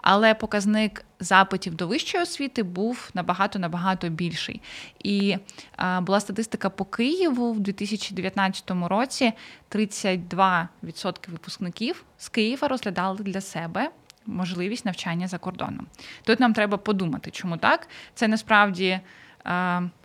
[0.00, 4.60] Але показник запитів до вищої освіти був набагато набагато більший.
[5.04, 5.36] І
[5.76, 9.32] а, була статистика по Києву в 2019 році:
[9.70, 13.90] 32% випускників з Києва розглядали для себе.
[14.26, 15.86] Можливість навчання за кордоном.
[16.22, 17.88] Тут нам треба подумати, чому так.
[18.14, 19.00] Це насправді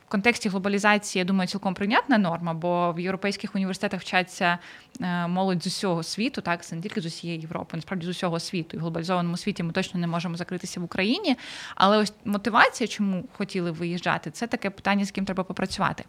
[0.07, 4.57] контексті глобалізації, я думаю, цілком прийнятна норма, бо в європейських університетах вчаться
[5.01, 8.39] е, молодь з усього світу, так це не тільки з усієї Європи, насправді з усього
[8.39, 8.77] світу.
[8.77, 11.37] І в глобалізованому світі ми точно не можемо закритися в Україні.
[11.75, 16.03] Але ось мотивація, чому хотіли виїжджати, це таке питання, з ким треба попрацювати.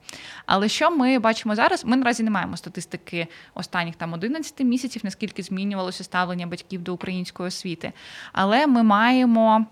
[0.46, 1.84] Але що ми бачимо зараз?
[1.84, 7.46] Ми наразі не маємо статистики останніх там 11 місяців, наскільки змінювалося ставлення батьків до української
[7.46, 7.92] освіти.
[8.32, 9.66] Але ми маємо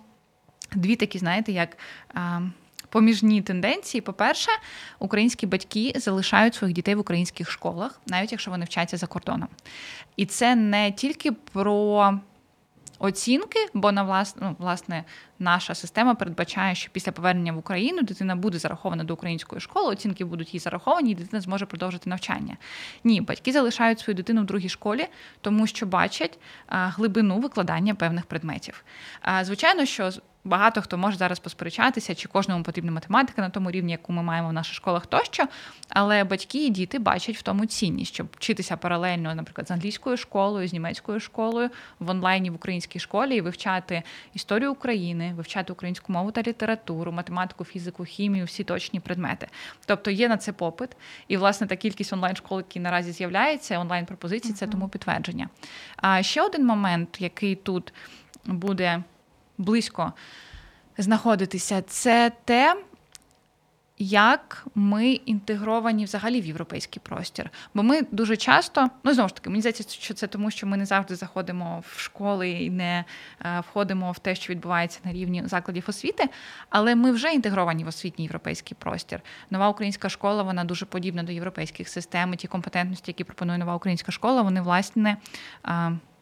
[0.74, 1.76] дві такі, знаєте, як
[2.88, 4.00] поміжні тенденції.
[4.00, 4.50] По-перше,
[4.98, 9.48] українські батьки залишають своїх дітей в українських школах, навіть якщо вони вчаться за кордоном.
[10.16, 12.18] І це не тільки про.
[12.98, 15.04] Оцінки, бо на власне, ну, власне
[15.38, 20.24] наша система передбачає, що після повернення в Україну дитина буде зарахована до української школи, оцінки
[20.24, 22.56] будуть їй зараховані, і дитина зможе продовжити навчання.
[23.04, 25.06] Ні, батьки залишають свою дитину в другій школі,
[25.40, 28.84] тому що бачать глибину викладання певних предметів.
[29.42, 30.10] Звичайно, що
[30.44, 34.48] багато хто може зараз посперечатися, чи кожному потрібна математика на тому рівні, яку ми маємо
[34.48, 35.44] в наших школах тощо.
[35.88, 40.68] Але батьки і діти бачать в тому цінність, щоб вчитися паралельно, наприклад, з англійською школою,
[40.68, 44.02] з німецькою школою в онлайні в українській школі і вивчати
[44.34, 49.46] історію України, вивчати українську мову та літературу, математику, фізику, хімію, всі точні предмети.
[49.86, 50.90] Тобто є на це попит,
[51.28, 55.48] і власне та кількість онлайн школ, які наразі з'являється, онлайн пропозиції, це тому підтвердження.
[55.96, 57.92] А ще один момент, який тут
[58.44, 59.02] буде
[59.58, 60.12] близько
[60.98, 62.76] знаходитися, це те,
[63.98, 67.50] як ми інтегровані взагалі в європейський простір.
[67.74, 70.76] Бо ми дуже часто, ну знову ж таки, мені здається, що це тому, що ми
[70.76, 73.04] не завжди заходимо в школи і не
[73.44, 76.28] е, входимо в те, що відбувається на рівні закладів освіти,
[76.70, 79.20] але ми вже інтегровані в освітній європейський простір.
[79.50, 82.34] Нова українська школа вона дуже подібна до європейських систем.
[82.34, 85.16] і Ті компетентності, які пропонує нова українська школа, вони власне.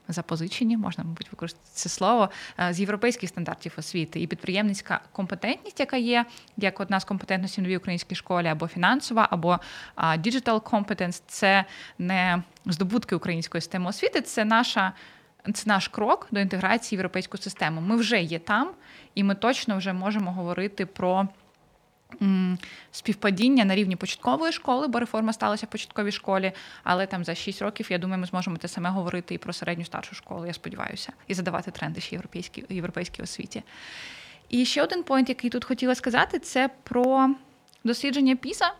[0.08, 5.96] Запозичені, можна, мабуть, використати це слово е, з європейських стандартів освіти і підприємницька компетентність, яка
[5.96, 6.24] є
[6.56, 9.58] як одна з компетентностей в новій українській школі, або фінансова, або
[9.96, 11.64] digital competence– це
[11.98, 14.92] не здобутки української системи освіти, це наша.
[15.54, 17.80] Це наш крок до інтеграції в європейську систему.
[17.80, 18.70] Ми вже є там,
[19.14, 21.28] і ми точно вже можемо говорити про
[22.90, 26.52] співпадіння на рівні початкової школи, бо реформа сталася в початковій школі.
[26.82, 29.84] Але там за 6 років, я думаю, ми зможемо те саме говорити і про середню
[29.84, 33.62] старшу школу, я сподіваюся, і задавати тренди ще європейській європейській освіті.
[34.48, 37.34] І ще один поінт, який тут хотіла сказати, це про
[37.84, 38.70] дослідження PISA.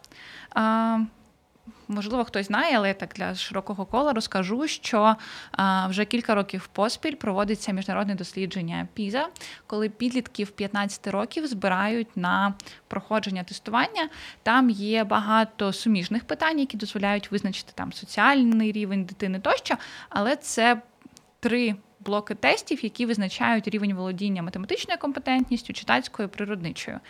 [1.89, 5.17] Можливо, хтось знає, але я так для широкого кола розкажу, що
[5.89, 9.29] вже кілька років поспіль проводиться міжнародне дослідження ПІЗа,
[9.67, 12.55] коли підлітків 15 років збирають на
[12.89, 14.09] проходження тестування.
[14.43, 19.75] Там є багато суміжних питань, які дозволяють визначити там соціальний рівень дитини тощо,
[20.09, 20.83] але це
[21.41, 21.77] три.
[22.01, 27.01] Блоки тестів, які визначають рівень володіння математичною компетентністю, читацькою, природничою.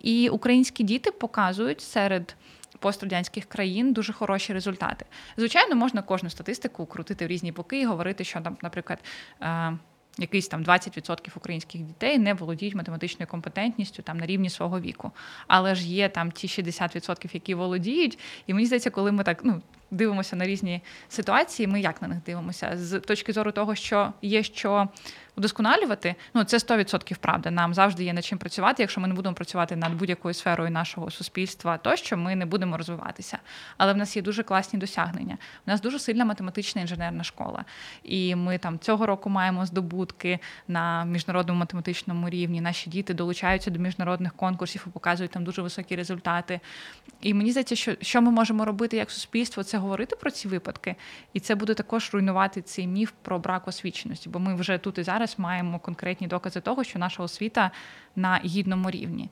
[0.00, 2.36] І українські діти показують серед
[2.78, 5.06] пострадянських країн дуже хороші результати.
[5.36, 8.98] Звичайно, можна кожну статистику крутити в різні боки і говорити, що там, наприклад.
[9.42, 9.78] Е,
[10.18, 15.10] якийсь там 20% українських дітей не володіють математичною компетентністю там на рівні свого віку.
[15.46, 18.18] Але ж є там ті 60%, які володіють.
[18.46, 22.18] І мені здається, коли ми так ну, дивимося на різні ситуації, ми як на них
[22.26, 22.72] дивимося?
[22.74, 24.88] З точки зору того, що є що
[25.38, 27.50] удосконалювати, ну це 100% правда.
[27.50, 28.82] Нам завжди є над чим працювати.
[28.82, 33.38] Якщо ми не будемо працювати над будь-якою сферою нашого суспільства, тощо ми не будемо розвиватися.
[33.76, 35.38] Але в нас є дуже класні досягнення.
[35.66, 37.64] У нас дуже сильна математична інженерна школа.
[38.02, 42.60] І ми там цього року маємо здобутки на міжнародному математичному рівні.
[42.60, 46.60] Наші діти долучаються до міжнародних конкурсів і показують там дуже високі результати.
[47.20, 50.96] І мені здається, що що ми можемо робити як суспільство, це говорити про ці випадки,
[51.32, 55.02] і це буде також руйнувати цей міф про брак освіченості, бо ми вже тут і
[55.02, 57.70] зараз маємо конкретні докази того, що наша освіта
[58.18, 59.30] на гідному рівні.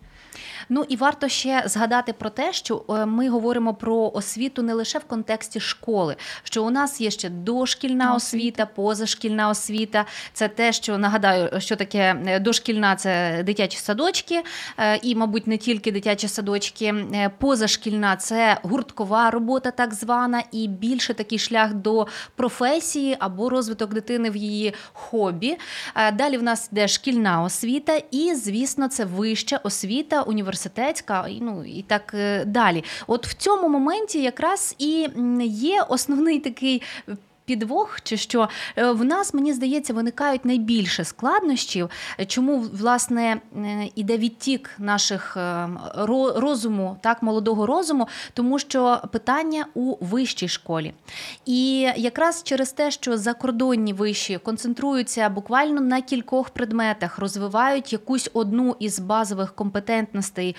[0.69, 4.99] Ну і варто ще згадати про те, що е, ми говоримо про освіту не лише
[4.99, 10.05] в контексті школи, що у нас є ще дошкільна освіта, позашкільна освіта.
[10.33, 14.43] Це те, що нагадаю, що таке е, дошкільна це дитячі садочки,
[14.79, 16.95] е, і, мабуть, не тільки дитячі садочки.
[17.39, 24.31] Позашкільна це гурткова робота, так звана, і більше такий шлях до професії або розвиток дитини
[24.31, 25.57] в її хобі.
[26.13, 32.15] Далі в нас йде шкільна освіта, і, звісно, це вища освіта, університетська, ну і так
[32.15, 32.85] е, далі.
[33.07, 35.09] От в цьому моменті якраз і
[35.45, 36.83] є основний такий
[37.47, 38.49] підвох, чи що?
[38.77, 41.91] Е, в нас, мені здається, виникають найбільше складнощів,
[42.27, 45.69] чому власне е, іде відтік наших е,
[46.37, 50.95] розуму, так, молодого розуму, тому що питання у вищій школі.
[51.45, 58.77] І якраз через те, що закордонні виші концентруються буквально на кількох предметах, розвивають якусь одну
[58.79, 60.57] із базових компетентностей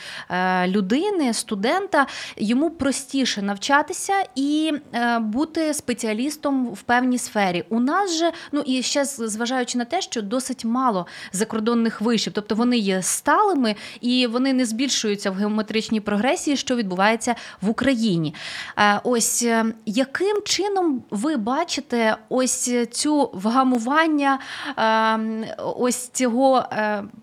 [0.67, 4.73] людини, студента, йому простіше навчатися і
[5.19, 7.63] бути спеціалістом в певній сфері.
[7.69, 12.55] У нас же, ну і ще зважаючи на те, що досить мало закордонних вишів, тобто
[12.55, 18.33] вони є сталими і вони не збільшуються в геометричній прогресії, що відбувається в Україні.
[18.77, 24.39] Е, ось е, яким чином ви бачите ось цю вгамування
[24.77, 26.65] е, ось цього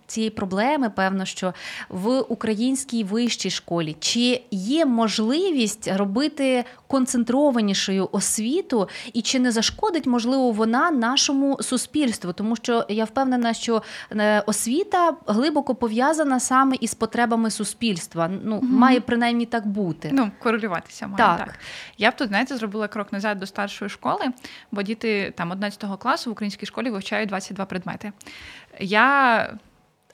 [0.07, 1.55] цієї проблеми, певно, що
[1.89, 6.65] в українській вищій школі чи є можливість робити
[6.95, 13.83] концентрованішою освіту, і чи не зашкодить, можливо, вона нашому суспільству, тому що я впевнена, що
[14.13, 18.31] е, освіта глибоко пов'язана саме із потребами суспільства.
[18.45, 18.67] Ну угу.
[18.67, 20.11] має принаймні так бути.
[20.13, 21.39] Ну корелюватися має так.
[21.39, 21.59] так.
[21.99, 24.27] Я б тут знаєте, зробила крок назад до старшої школи,
[24.73, 28.13] бо діти там 11 класу в українській школі вивчають 22 предмети.
[28.81, 29.59] Я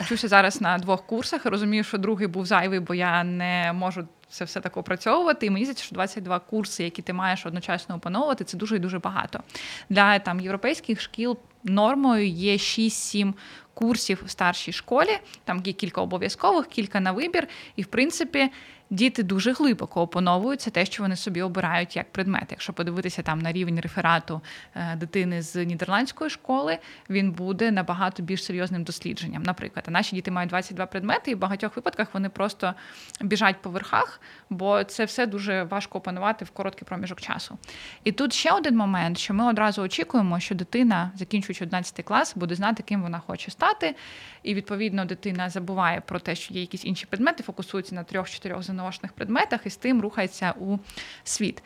[0.00, 1.46] вчуся зараз на двох курсах.
[1.46, 5.46] Розумію, що другий був зайвий, бо я не можу це все так опрацьовувати.
[5.46, 8.98] І мені здається, що 22 курси, які ти маєш одночасно опановувати, це дуже і дуже
[8.98, 9.40] багато.
[9.88, 13.34] Для там європейських шкіл нормою є 6-7
[13.74, 15.18] курсів в старшій школі.
[15.44, 17.48] Там є кілька обов'язкових, кілька на вибір.
[17.76, 18.50] І в принципі
[18.90, 22.46] діти дуже глибоко опановуються те, що вони собі обирають як предмет.
[22.50, 24.40] Якщо подивитися там на рівень реферату
[24.74, 26.78] е, дитини з нідерландської школи,
[27.10, 29.42] він буде набагато більш серйозним дослідженням.
[29.42, 32.74] Наприклад, наші діти мають 22 предмети, і в багатьох випадках вони просто
[33.20, 34.20] біжать по верхах,
[34.50, 37.58] бо це все дуже важко опанувати в короткий проміжок часу.
[38.04, 42.54] І тут ще один момент, що ми одразу очікуємо, що дитина, закінчуючи 11 клас, буде
[42.54, 43.94] знати, ким вона хоче стати.
[44.42, 49.12] І відповідно дитина забуває про те, що є якісь інші предмети, фокусується на трьох-чотирьох заношених
[49.12, 50.78] предметах і з тим рухається у
[51.24, 51.62] світ.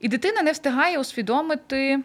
[0.00, 2.02] І дитина не встигає усвідомити.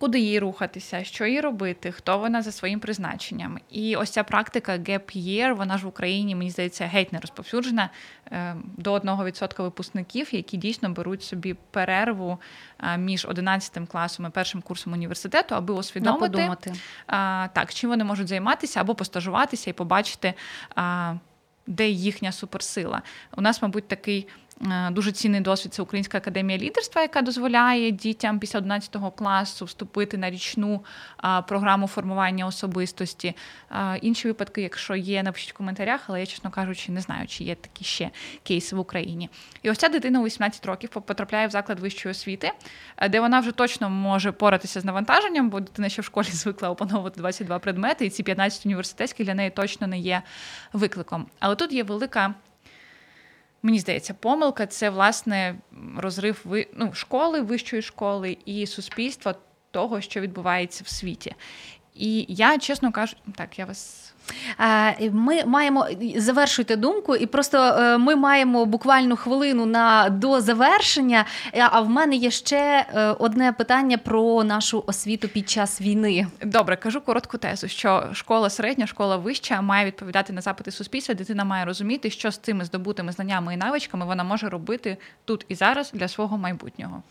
[0.00, 3.58] Куди їй рухатися, що їй робити, хто вона за своїм призначенням.
[3.70, 7.90] І ось ця практика gap year, вона ж в Україні, мені здається, геть не розповсюджена
[8.32, 12.38] е, до 1% випускників, які дійсно беруть собі перерву
[12.78, 16.50] е, між 11 класом і першим курсом університету, аби усвідомити,
[17.52, 20.34] так, чим вони можуть займатися, або постажуватися і побачити,
[21.66, 23.02] де їхня суперсила.
[23.36, 24.49] У нас, мабуть, такий Е,
[24.90, 30.30] дуже цінний досвід це Українська академія лідерства, яка дозволяє дітям після 11 класу вступити на
[30.30, 30.84] річну
[31.48, 33.34] програму формування особистості.
[34.00, 37.54] Інші випадки, якщо є, напишіть в коментарях, але я, чесно кажучи, не знаю, чи є
[37.54, 38.10] такі ще
[38.42, 39.30] кейси в Україні.
[39.62, 42.52] І ось ця дитина у 18 років потрапляє в заклад вищої освіти,
[42.96, 46.70] е, де вона вже точно може поратися з навантаженням, бо дитина ще в школі звикла
[46.70, 50.22] опановувати 22 предмети, і ці 15 університетських для неї точно не є
[50.72, 51.26] викликом.
[51.38, 52.34] Але тут є велика
[53.62, 55.54] мені здається, помилка це власне
[55.96, 59.34] розрив ну, школи, вищої школи і суспільства
[59.70, 61.34] того, що відбувається в світі.
[61.94, 64.12] І я чесно кажу, так я вас.
[65.12, 71.24] Ми маємо завершуйте думку, і просто е, ми маємо буквально хвилину на до завершення.
[71.70, 76.26] А в мене є ще е, одне питання про нашу освіту під час війни.
[76.44, 81.14] Добре, кажу коротку тезу, що школа середня, школа вища має відповідати на запити суспільства.
[81.14, 85.54] Дитина має розуміти, що з цими здобутими знаннями і навичками вона може робити тут і
[85.54, 87.02] зараз для свого майбутнього.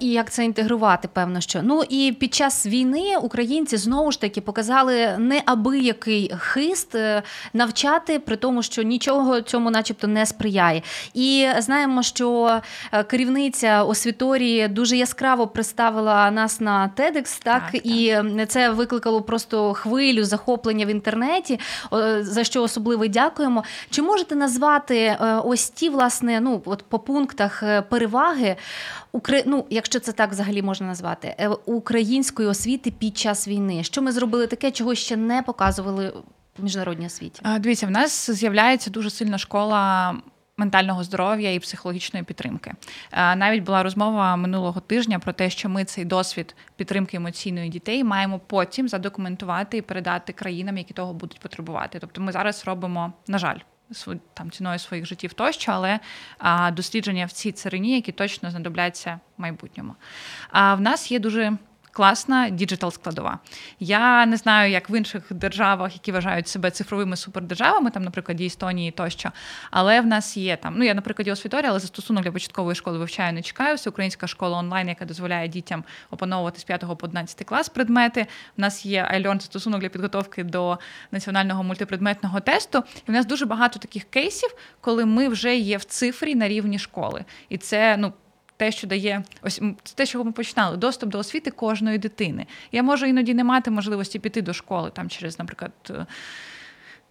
[0.00, 4.40] І як це інтегрувати, певно, що ну і під час війни українці знову ж таки
[4.40, 7.22] показали неабиякий хист е,
[7.52, 10.82] навчати, при тому, що нічого цьому, начебто, не сприяє.
[11.14, 12.60] І знаємо, що
[12.92, 18.16] е, керівниця освіторії дуже яскраво представила нас на TEDx, так, так і
[18.48, 21.60] це викликало просто хвилю захоплення в інтернеті,
[22.20, 23.64] за що особливо дякуємо.
[23.90, 28.56] Чи можете назвати е, ось ті, власне, ну от по пунктах переваги,
[29.46, 33.84] ну, якщо це так взагалі можна назвати, української освіти під час війни?
[33.84, 36.05] Що ми зробили таке, чого ще не показували
[36.58, 37.42] в міжнародній освіті?
[37.60, 40.14] Дивіться, в нас з'являється дуже сильна школа.
[40.58, 42.72] Ментального здоров'я і психологічної підтримки.
[43.12, 48.40] Навіть була розмова минулого тижня про те, що ми цей досвід підтримки емоційної дітей маємо
[48.46, 51.98] потім задокументувати і передати країнам, які того будуть потребувати.
[51.98, 53.58] Тобто, ми зараз робимо, на жаль,
[54.34, 56.00] там ціною своїх життів тощо, але
[56.72, 59.94] дослідження в цій царині, які точно знадобляться в майбутньому.
[60.50, 61.52] А в нас є дуже
[61.96, 63.38] класна digital складова.
[63.80, 68.90] Я не знаю, як в інших державах, які вважають себе цифровими супердержавами, там, наприклад, Естонії
[68.90, 69.32] тощо.
[69.70, 70.74] Але в нас є там.
[70.76, 73.78] Мрія, наприклад, Освіторія, але застосунок для початкової школи вивчаю, не чекаю.
[73.78, 78.26] Це українська школа онлайн, яка дозволяє дітям опановувати з 5 по 11 клас предмети.
[78.58, 80.78] У нас є iLearn, застосунок для підготовки до
[81.10, 82.84] національного мультипредметного тесту.
[83.08, 86.78] І в нас дуже багато таких кейсів, коли ми вже є в цифрі на рівні
[86.78, 87.24] школи.
[87.48, 88.12] І це ну
[88.56, 89.60] те, що дає ось
[89.94, 92.46] те, чого ми починали, доступ до освіти кожної дитини.
[92.72, 95.72] Я можу іноді не мати можливості піти до школи там через, наприклад.
[95.90, 96.06] Е,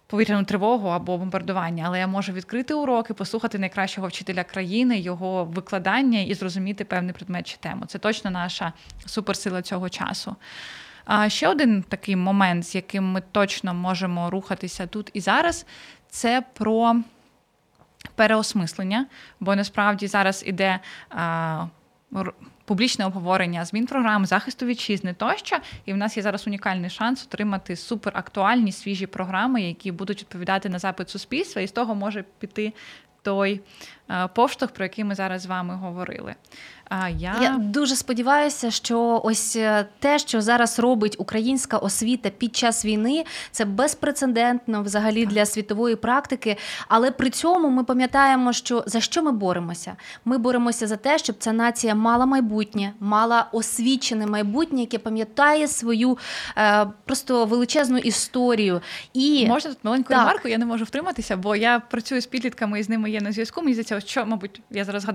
[0.06, 6.20] повітряну тривогу або бомбардування, але я можу відкрити уроки, послухати найкращого вчителя країни, його викладання
[6.20, 7.84] і зрозуміти певний предмет чи тему.
[7.86, 8.72] Це точно наша
[9.06, 10.36] суперсила цього часу.
[11.04, 15.66] А ще один такий момент, з яким ми точно можемо рухатися тут і зараз,
[16.08, 16.96] це про
[18.14, 19.06] переосмислення,
[19.40, 20.80] бо насправді зараз іде.
[21.10, 21.66] А,
[22.64, 27.76] Публічне обговорення змін програм, захисту вітчизни тощо, і в нас є зараз унікальний шанс отримати
[27.76, 32.72] суперактуальні свіжі програми, які будуть відповідати на запит суспільства, і з того може піти
[33.22, 33.60] той
[34.34, 36.34] поштовх, про який ми зараз з вами говорили.
[36.88, 37.36] А я...
[37.42, 43.24] я дуже сподіваюся, що ось е, те, що зараз робить українська освіта під час війни,
[43.50, 45.32] це безпрецедентно взагалі так.
[45.32, 46.56] для світової практики.
[46.88, 49.96] Але при цьому ми пам'ятаємо, що за що ми боремося?
[50.24, 56.18] Ми боремося за те, щоб ця нація мала майбутнє, мала освічене майбутнє, яке пам'ятає свою
[56.58, 58.80] е, просто величезну історію.
[59.12, 60.18] І можна тут маленьку так.
[60.18, 63.32] ремарку, я не можу втриматися, бо я працюю з підлітками і з ними є на
[63.32, 63.62] зв'язку.
[63.62, 65.06] Мені здається, що, мабуть, я зараз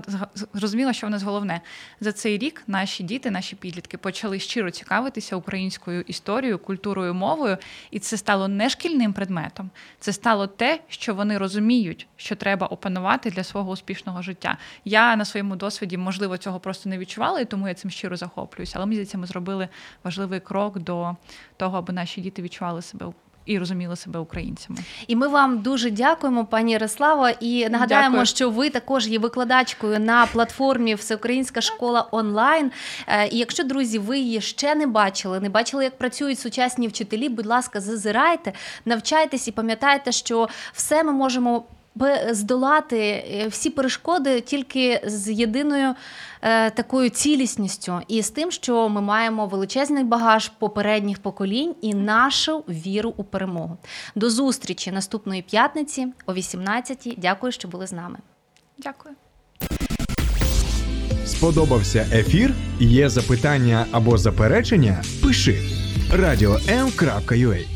[0.54, 1.60] зрозуміла, що в нас головне
[2.00, 2.62] за цей рік.
[2.66, 7.56] Наші діти, наші підлітки почали щиро цікавитися українською історією, культурою, мовою,
[7.90, 9.70] і це стало не шкільним предметом.
[9.98, 14.56] Це стало те, що вони розуміють, що треба опанувати для свого успішного життя.
[14.84, 18.72] Я на своєму досвіді, можливо, цього просто не відчувала, і тому я цим щиро захоплююся.
[18.76, 19.68] Але мені здається, ми зробили
[20.04, 21.16] важливий крок до
[21.56, 23.06] того, аби наші діти відчували себе
[23.46, 24.78] і розуміли себе українцями.
[25.06, 27.30] І ми вам дуже дякуємо, пані Ярослава.
[27.30, 28.26] І нагадаємо, Дякую.
[28.26, 32.70] що ви також є викладачкою на платформі Всеукраїнська школа онлайн.
[33.06, 37.28] Е, і якщо друзі, ви її ще не бачили, не бачили, як працюють сучасні вчителі.
[37.28, 38.52] Будь ласка, зазирайте,
[38.84, 41.64] навчайтесь і пам'ятайте, що все ми можемо
[42.30, 45.94] здолати е, всі перешкоди тільки з єдиною
[46.42, 52.58] е, такою цілісністю, і з тим, що ми маємо величезний багаж попередніх поколінь і нашу
[52.58, 53.76] віру у перемогу.
[54.14, 57.14] До зустрічі наступної п'ятниці о 18-й.
[57.18, 58.18] Дякую, що були з нами.
[58.78, 59.14] Дякую.
[61.26, 62.54] Сподобався ефір?
[62.80, 65.02] Є запитання або заперечення?
[65.22, 65.58] Пиши
[66.12, 67.71] радіом.ua